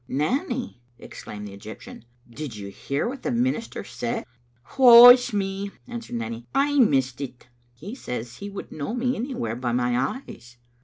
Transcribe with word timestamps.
"Nanny," 0.07 0.81
exclaimed 0.97 1.47
the 1.47 1.53
Egyptian, 1.53 2.05
"did 2.27 2.55
you 2.55 2.69
hear 2.69 3.07
what 3.07 3.21
the 3.21 3.29
minister 3.31 3.83
said?" 3.83 4.25
"Woe 4.75 5.09
is 5.11 5.31
me," 5.31 5.69
answered 5.85 6.15
Nanny," 6.15 6.47
I 6.55 6.79
missed 6.79 7.21
it."" 7.21 7.47
He 7.75 7.93
says 7.93 8.37
he 8.37 8.49
would 8.49 8.71
know 8.71 8.95
me 8.95 9.15
anywhere 9.15 9.55
by 9.55 9.73
my 9.73 9.95
eyes." 10.25 10.57